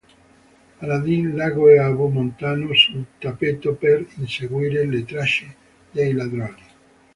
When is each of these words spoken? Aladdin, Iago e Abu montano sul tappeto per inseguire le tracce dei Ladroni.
Aladdin, 0.81 1.23
Iago 1.37 1.63
e 1.69 1.77
Abu 1.87 2.05
montano 2.15 2.73
sul 2.73 3.05
tappeto 3.19 3.75
per 3.75 4.03
inseguire 4.15 4.83
le 4.87 5.05
tracce 5.05 5.55
dei 5.91 6.11
Ladroni. 6.13 6.65